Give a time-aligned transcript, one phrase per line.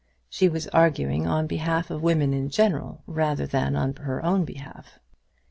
[0.31, 4.97] She was arguing on behalf of women in general rather than on her own behalf.